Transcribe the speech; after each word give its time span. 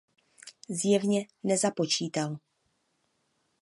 Zjevně 0.69 1.27
nezapočítal. 1.43 2.37